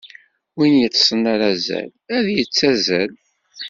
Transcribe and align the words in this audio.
Win 0.57 0.73
yeṭṭsen 0.81 1.21
ar 1.33 1.41
azal, 1.51 1.89
ad 2.15 2.21
d-yettazzal. 2.25 3.11